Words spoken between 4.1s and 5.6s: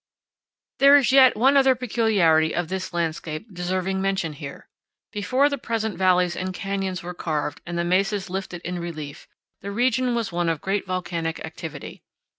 here. Before the